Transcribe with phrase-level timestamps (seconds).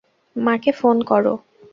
[0.35, 1.33] মাকে ফোন করো।